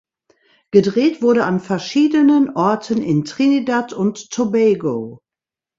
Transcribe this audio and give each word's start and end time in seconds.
Gedreht 0.71 1.21
wurde 1.21 1.45
an 1.45 1.59
verschiedenen 1.59 2.49
Orten 2.55 3.03
in 3.03 3.23
Trinidad 3.23 3.93
und 3.93 4.31
Tobago. 4.31 5.21